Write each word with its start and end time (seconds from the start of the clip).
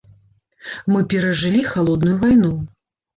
Мы 0.93 1.01
перажылі 1.13 1.61
халодную 1.73 2.15
вайну. 2.25 2.51